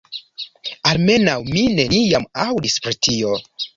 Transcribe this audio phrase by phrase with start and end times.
[0.91, 3.37] Almenaŭ mi neniam aŭdis pri tio.